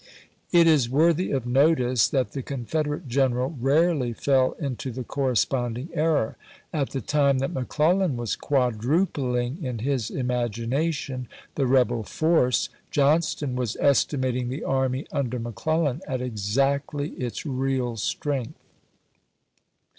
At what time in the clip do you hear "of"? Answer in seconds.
1.29-1.45, 14.45-14.49